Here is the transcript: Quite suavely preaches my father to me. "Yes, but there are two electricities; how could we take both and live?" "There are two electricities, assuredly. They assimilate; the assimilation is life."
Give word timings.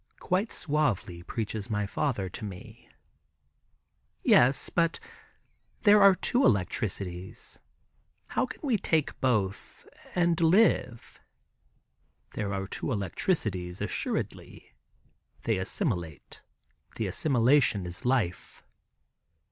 Quite 0.19 0.51
suavely 0.51 1.21
preaches 1.21 1.69
my 1.69 1.85
father 1.85 2.27
to 2.27 2.43
me. 2.43 2.89
"Yes, 4.23 4.71
but 4.71 4.99
there 5.81 6.01
are 6.01 6.15
two 6.15 6.43
electricities; 6.43 7.59
how 8.25 8.47
could 8.47 8.63
we 8.63 8.77
take 8.79 9.21
both 9.21 9.85
and 10.15 10.41
live?" 10.41 11.19
"There 12.31 12.51
are 12.51 12.65
two 12.65 12.91
electricities, 12.91 13.79
assuredly. 13.79 14.73
They 15.43 15.59
assimilate; 15.59 16.41
the 16.95 17.05
assimilation 17.05 17.85
is 17.85 18.03
life." 18.03 18.63